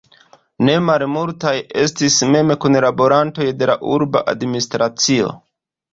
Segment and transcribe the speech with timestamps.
[0.67, 1.51] Ne malmultaj
[1.83, 5.31] estis mem kunlaborantoj de la urba administracio.